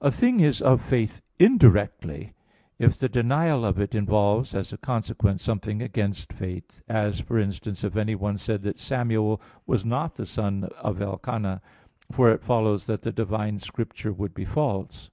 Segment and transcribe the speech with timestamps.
[0.00, 2.32] A thing is of faith, indirectly,
[2.80, 7.84] if the denial of it involves as a consequence something against faith; as for instance
[7.84, 11.60] if anyone said that Samuel was not the son of Elcana,
[12.10, 15.10] for it follows that the divine Scripture would be false.